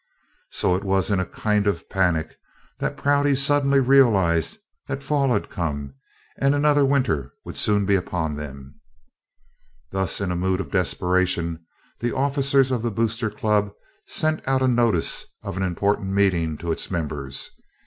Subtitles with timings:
[0.49, 2.35] So it was in a kind of panic
[2.79, 5.93] that Prouty suddenly realized that fall had come
[6.39, 8.79] and another winter would soon be upon them.
[9.91, 11.63] Thus, in a mood of desperation,
[11.99, 13.73] the officers of the Boosters Club
[14.07, 17.51] sent out notice of an important meeting to its members.